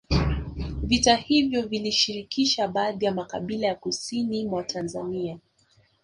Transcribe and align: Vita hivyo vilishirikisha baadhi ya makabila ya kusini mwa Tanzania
Vita 0.83 1.15
hivyo 1.15 1.67
vilishirikisha 1.67 2.67
baadhi 2.67 3.05
ya 3.05 3.11
makabila 3.11 3.67
ya 3.67 3.75
kusini 3.75 4.45
mwa 4.45 4.63
Tanzania 4.63 5.39